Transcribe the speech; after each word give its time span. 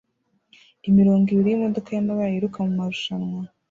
Imirongo 0.89 1.25
ibiri 1.29 1.49
yimodoka 1.51 1.89
yamabara 1.91 2.31
yiruka 2.33 2.57
mumarushanwa 2.65 3.41